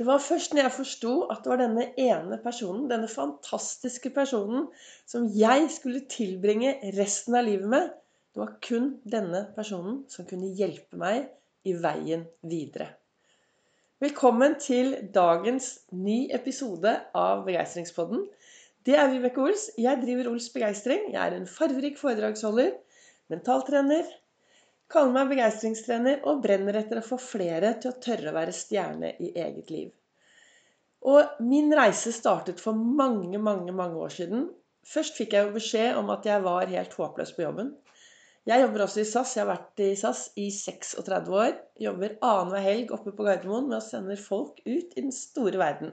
[0.00, 4.70] Det var først når jeg forsto at det var denne ene personen, denne fantastiske personen,
[5.04, 7.90] som jeg skulle tilbringe resten av livet med.
[8.32, 11.26] Det var kun denne personen som kunne hjelpe meg
[11.68, 12.86] i veien videre.
[14.00, 18.24] Velkommen til dagens ny episode av Begeistringspodden.
[18.88, 19.66] Det er Vibeke Ols.
[19.76, 21.10] Jeg driver Ols Begeistring.
[21.12, 22.72] Jeg er en farverik foredragsholder,
[23.28, 24.08] mentaltrener,
[24.90, 29.14] kaller meg begeistringstrener og brenner etter å få flere til å tørre å være stjerne
[29.22, 29.90] i eget liv.
[31.10, 34.48] Og min reise startet for mange, mange, mange år siden.
[34.86, 37.70] Først fikk jeg jo beskjed om at jeg var helt håpløs på jobben.
[38.48, 39.34] Jeg jobber også i SAS.
[39.36, 41.52] Jeg har vært i SAS i 36 år.
[41.80, 45.92] Jobber annenhver helg oppe på Gardermoen med å sende folk ut i den store verden.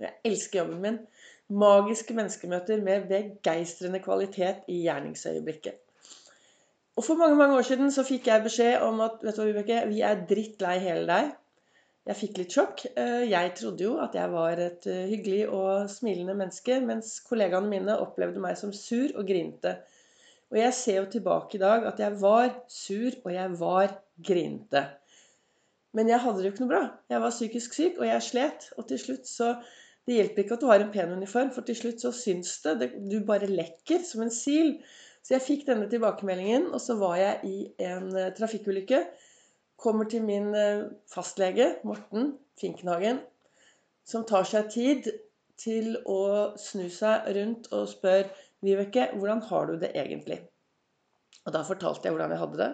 [0.00, 1.00] Jeg elsker jobben min.
[1.46, 5.85] Magiske menneskemøter med begeistrende kvalitet i gjerningsøyeblikket.
[6.96, 9.50] Og for mange mange år siden så fikk jeg beskjed om at vet du hva,
[9.50, 11.34] Vibeke, vi er drittlei hele deg.
[12.06, 12.84] Jeg fikk litt sjokk.
[12.94, 17.68] Eh, jeg trodde jo at jeg var et eh, hyggelig og smilende menneske, mens kollegaene
[17.68, 19.74] mine opplevde meg som sur og grinete.
[20.54, 23.96] Og jeg ser jo tilbake i dag at jeg var sur, og jeg var
[24.30, 24.86] grinete.
[25.98, 26.84] Men jeg hadde det jo ikke noe bra.
[27.10, 28.70] Jeg var psykisk syk, og jeg slet.
[28.78, 29.52] Og til slutt så
[30.06, 32.92] Det hjelper ikke at du har en pen uniform, for til slutt så syns det.
[33.10, 34.76] Du bare lekker som en sil.
[35.26, 39.00] Så jeg fikk denne tilbakemeldingen, og så var jeg i en eh, trafikkulykke.
[39.82, 43.18] Kommer til min eh, fastlege, Morten Finkenhagen,
[44.06, 45.10] som tar seg tid
[45.58, 46.20] til å
[46.60, 48.28] snu seg rundt og spør
[48.64, 50.38] Vibeke, hvordan har du det egentlig?
[51.46, 52.70] Og da fortalte jeg hvordan jeg hadde det.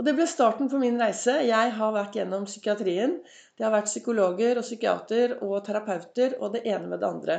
[0.00, 1.34] Og det ble starten på min reise.
[1.46, 3.18] Jeg har vært gjennom psykiatrien.
[3.56, 7.36] Det har vært psykologer og psykiater og terapeuter og det ene med det andre.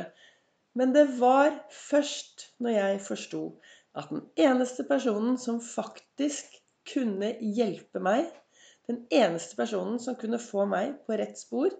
[0.74, 3.42] Men det var først når jeg forsto
[3.94, 6.56] at den eneste personen som faktisk
[6.90, 8.26] kunne hjelpe meg,
[8.90, 11.70] den eneste personen som kunne få meg på rett spor,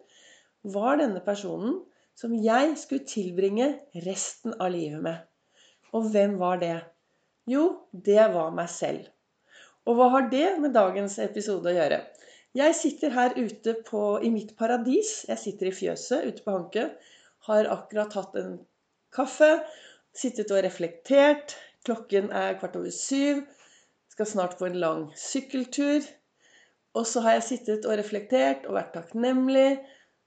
[0.65, 1.83] var denne personen
[2.17, 3.73] som jeg skulle tilbringe
[4.07, 5.19] resten av livet med.
[5.95, 6.77] Og hvem var det?
[7.51, 9.11] Jo, det var meg selv.
[9.85, 12.01] Og hva har det med dagens episode å gjøre?
[12.55, 15.25] Jeg sitter her ute på, i mitt paradis.
[15.29, 16.89] Jeg sitter i fjøset ute på Hanke.
[17.49, 18.57] Har akkurat hatt en
[19.15, 19.51] kaffe,
[20.15, 23.43] sittet og reflektert, Klokken er kvart over syv.
[24.09, 26.07] Skal snart på en lang sykkeltur.
[26.95, 29.83] Og så har jeg sittet og reflektert og vært takknemlig.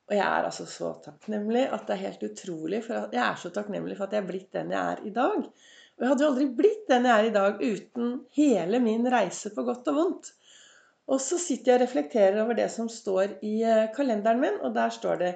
[0.07, 2.83] Og jeg er altså så takknemlig at det er helt utrolig.
[2.85, 5.47] For jeg er så takknemlig for at jeg er blitt den jeg er i dag.
[5.97, 9.49] Og jeg hadde jo aldri blitt den jeg er i dag uten hele min reise
[9.55, 10.33] på godt og vondt.
[11.07, 14.75] Og så sitter jeg og reflekterer over det som står i eh, kalenderen min, og
[14.75, 15.33] der står det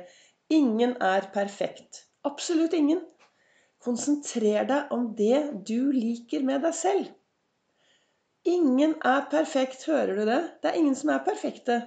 [0.51, 2.03] 'Ingen er perfekt'.
[2.23, 2.99] Absolutt ingen.
[3.81, 7.07] Konsentrer deg om det du liker med deg selv.
[8.45, 10.41] Ingen er perfekt, hører du det?
[10.61, 11.81] Det er ingen som er perfekte.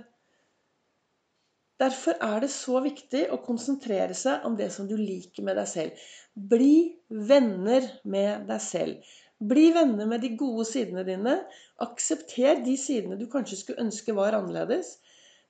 [1.81, 5.67] Derfor er det så viktig å konsentrere seg om det som du liker med deg
[5.67, 6.05] selv.
[6.35, 9.15] Bli venner med deg selv.
[9.43, 11.35] Bli venner med de gode sidene dine.
[11.83, 14.97] Aksepter de sidene du kanskje skulle ønske var annerledes.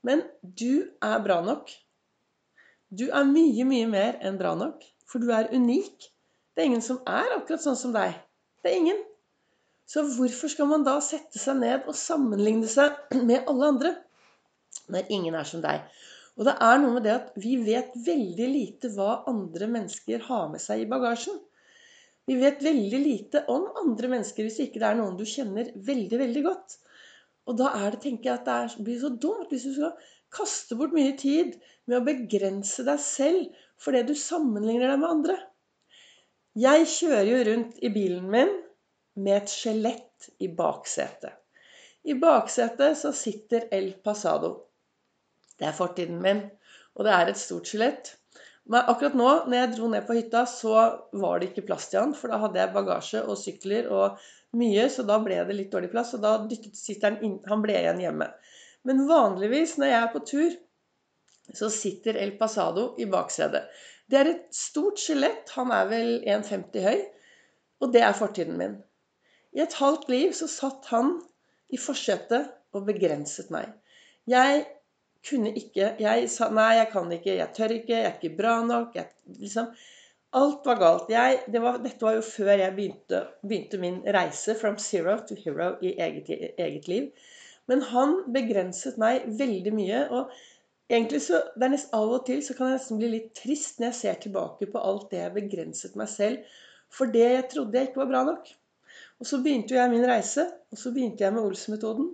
[0.04, 1.68] Men du er bra nok.
[2.88, 4.80] Du er mye, mye mer enn bra nok.
[5.08, 6.08] For du er unik.
[6.54, 8.16] Det er ingen som er akkurat sånn som deg.
[8.64, 9.04] Det er ingen.
[9.84, 12.96] Så hvorfor skal man da sette seg ned og sammenligne seg
[13.28, 13.94] med alle andre
[14.88, 15.84] når ingen er som deg?
[16.34, 20.48] Og det er noe med det at vi vet veldig lite hva andre mennesker har
[20.50, 21.36] med seg i bagasjen.
[22.26, 26.18] Vi vet veldig lite om andre mennesker hvis ikke det er noen du kjenner veldig,
[26.24, 26.76] veldig godt.
[27.44, 30.78] Og da er det, tenker jeg, at det blir så dumt hvis du skal kaste
[30.78, 31.54] bort mye tid
[31.86, 35.38] med å begrense deg selv fordi du sammenligner deg med andre.
[36.58, 38.52] Jeg kjører jo rundt i bilen min
[39.20, 41.34] med et skjelett i baksetet.
[42.04, 44.54] I baksetet så sitter El Pasado.
[45.60, 46.42] Det er fortiden min,
[46.94, 48.14] og det er et stort skjelett.
[48.64, 50.74] Men akkurat nå, når jeg dro ned på hytta, så
[51.20, 52.14] var det ikke plass til han.
[52.16, 54.22] For da hadde jeg bagasje og sykler og
[54.56, 56.14] mye, så da ble det litt dårlig plass.
[56.16, 58.30] Og da dyttet sitteren inn Han ble igjen hjemme.
[58.88, 60.56] Men vanligvis når jeg er på tur,
[61.52, 63.68] så sitter El Pasado i baksetet.
[64.08, 65.52] Det er et stort skjelett.
[65.58, 67.04] Han er vel 1,50 høy.
[67.84, 68.78] Og det er fortiden min.
[69.54, 71.18] I et halvt liv så satt han
[71.68, 73.68] i forsetet og begrenset meg.
[74.30, 74.64] Jeg
[75.24, 78.54] kunne ikke Jeg sa nei, jeg kan ikke, jeg tør ikke, jeg er ikke bra
[78.66, 78.96] nok.
[78.98, 79.10] Jeg,
[79.40, 79.70] liksom,
[80.40, 81.12] alt var galt.
[81.12, 85.38] Jeg, det var, dette var jo før jeg begynte, begynte, min reise from zero to
[85.44, 86.28] hero i eget,
[86.58, 87.08] eget liv.
[87.70, 90.02] Men han begrenset meg veldig mye.
[90.10, 90.34] og
[90.90, 93.78] Egentlig så, det er nesten Av og til så kan jeg nesten bli litt trist
[93.80, 96.58] når jeg ser tilbake på alt det jeg begrenset meg selv
[96.94, 98.50] for det jeg trodde jeg ikke var bra nok.
[99.22, 102.12] Og så begynte jeg min reise, og så begynte jeg med Ols-metoden.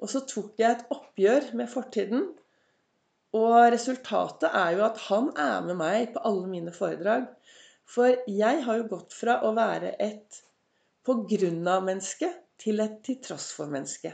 [0.00, 2.28] Og så tok jeg et oppgjør med fortiden.
[3.36, 7.28] Og resultatet er jo at han er med meg på alle mine foredrag.
[7.90, 10.40] For jeg har jo gått fra å være et
[11.06, 12.30] på grunn av-menneske
[12.60, 14.12] til et til tross for-menneske.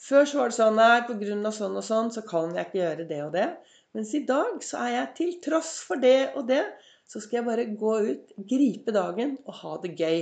[0.00, 2.68] Før så var det sånn Nei, på grunn av sånn og sånn, så kan jeg
[2.68, 3.48] ikke gjøre det og det.
[3.96, 6.64] Mens i dag så er jeg til tross for det og det.
[7.08, 10.20] Så skal jeg bare gå ut, gripe dagen og ha det gøy.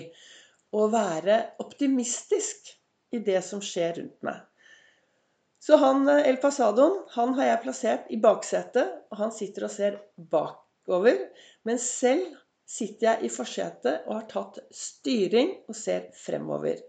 [0.79, 2.73] Og være optimistisk
[3.13, 4.41] i det som skjer rundt meg.
[5.63, 9.75] Så han eh, El Pasadoen han har jeg plassert i baksetet, og han sitter og
[9.75, 11.21] ser bakover.
[11.69, 12.33] Men selv
[12.67, 16.81] sitter jeg i forsetet og har tatt styring og ser fremover.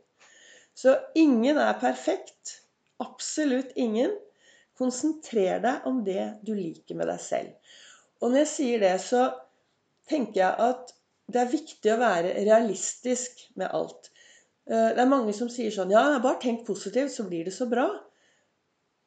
[0.73, 2.59] Så ingen er perfekt.
[3.03, 4.13] Absolutt ingen.
[4.79, 7.75] Konsentrer deg om det du liker med deg selv.
[8.23, 9.27] Og når jeg sier det, så
[10.09, 10.95] tenker jeg at
[11.29, 14.09] det er viktig å være realistisk med alt.
[14.65, 17.69] Eh, det er mange som sier sånn Ja, bare tenk positivt, så blir det så
[17.69, 17.85] bra.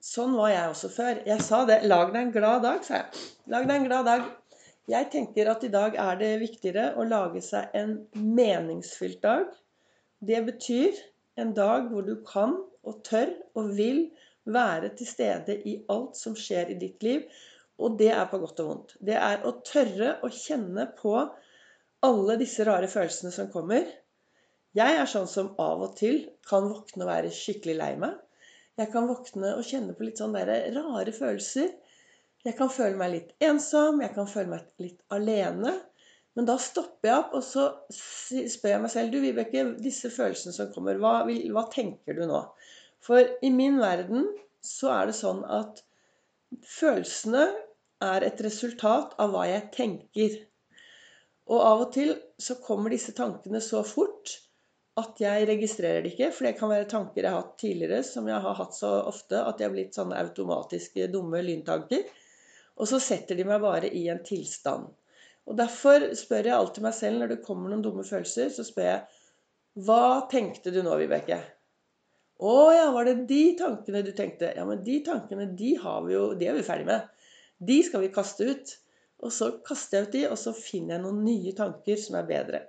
[0.06, 1.20] Sånn var jeg også før.
[1.26, 1.80] Jeg sa det.
[1.90, 3.24] Lag deg en glad dag, sa jeg.
[3.52, 4.28] Lag deg en glad dag.
[4.86, 9.48] Jeg tenker at i dag er det viktigere å lage seg en meningsfylt dag.
[10.22, 11.00] Det betyr
[11.42, 12.54] en dag hvor du kan
[12.86, 14.04] og tør og vil
[14.46, 17.26] være til stede i alt som skjer i ditt liv.
[17.82, 18.94] Og det er på godt og vondt.
[19.02, 21.16] Det er å tørre å kjenne på
[22.06, 23.90] alle disse rare følelsene som kommer.
[24.76, 28.14] Jeg er sånn som av og til kan våkne og være skikkelig lei meg.
[28.76, 31.70] Jeg kan våkne og kjenne på litt sånne rare følelser.
[32.46, 35.72] Jeg kan føle meg litt ensom, jeg kan føle meg litt alene.
[36.36, 40.52] Men da stopper jeg opp, og så spør jeg meg selv Du, Vibeke, disse følelsene
[40.52, 42.42] som kommer, hva, hva tenker du nå?
[43.00, 44.28] For i min verden
[44.64, 45.80] så er det sånn at
[46.66, 47.46] følelsene
[48.04, 50.36] er et resultat av hva jeg tenker.
[51.48, 52.12] Og av og til
[52.42, 54.36] så kommer disse tankene så fort
[55.00, 56.30] at jeg registrerer det ikke.
[56.32, 59.42] For det kan være tanker jeg har hatt tidligere, som jeg har hatt så ofte
[59.42, 62.06] at de har blitt sånne automatiske, dumme lyntanker.
[62.76, 64.88] Og så setter de meg bare i en tilstand.
[65.46, 68.90] Og derfor spør jeg alltid meg selv når det kommer noen dumme følelser, så spør
[68.90, 69.04] jeg
[69.86, 71.38] Hva tenkte du nå, Vibeke?
[72.36, 74.50] Å ja, var det de tankene du tenkte?
[74.56, 77.06] Ja, men de tankene, de har vi jo De er vi ferdig med.
[77.56, 78.74] De skal vi kaste ut.
[79.24, 82.28] Og så kaster jeg ut de, og så finner jeg noen nye tanker som er
[82.28, 82.60] bedre.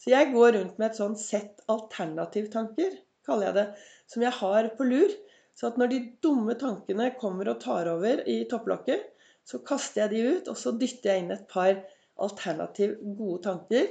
[0.00, 2.94] Så jeg går rundt med et sånn sett alternativtanker,
[3.26, 3.66] kaller jeg det,
[4.08, 5.12] som jeg har på lur.
[5.58, 9.02] Så at når de dumme tankene kommer og tar over i topplokket,
[9.44, 11.74] så kaster jeg de ut, og så dytter jeg inn et par
[12.20, 13.88] alternativ gode tanker,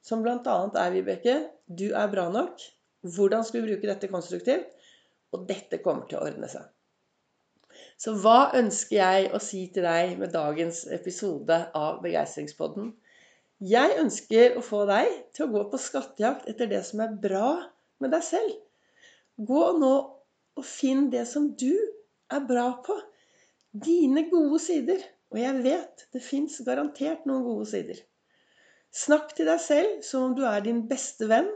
[0.00, 0.38] som bl.a.
[0.40, 1.36] er, Vibeke,
[1.68, 2.62] du er bra nok.
[3.04, 4.72] Hvordan skal vi bruke dette konstruktivt?
[5.36, 6.64] Og dette kommer til å ordne seg.
[8.00, 12.94] Så hva ønsker jeg å si til deg med dagens episode av Begeistringspodden?
[13.60, 17.48] Jeg ønsker å få deg til å gå på skattejakt etter det som er bra
[18.00, 18.54] med deg selv.
[19.36, 19.94] Gå nå
[20.56, 21.74] og finn det som du
[22.32, 22.96] er bra på.
[23.70, 25.02] Dine gode sider.
[25.30, 28.00] Og jeg vet det fins garantert noen gode sider.
[28.96, 31.52] Snakk til deg selv som om du er din beste venn.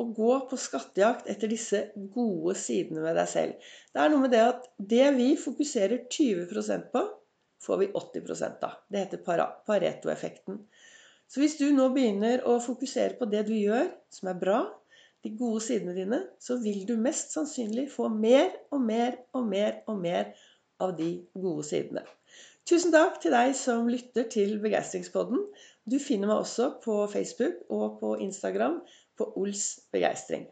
[0.00, 1.82] Og gå på skattejakt etter disse
[2.16, 3.68] gode sidene ved deg selv.
[3.92, 7.04] Det er noe med det at det vi fokuserer 20% på,
[7.64, 8.80] får vi 80 av.
[8.88, 9.22] Det heter
[9.68, 10.64] Pareto-effekten.
[11.30, 14.58] Så hvis du nå begynner å fokusere på det du gjør, som er bra,
[15.24, 19.78] de gode sidene dine, så vil du mest sannsynlig få mer og mer og mer
[19.88, 20.34] og mer
[20.84, 22.04] av de gode sidene.
[22.68, 25.40] Tusen takk til deg som lytter til Begeistringspodden.
[25.84, 28.78] Du finner meg også på Facebook og på Instagram
[29.20, 30.46] på Ols begeistring.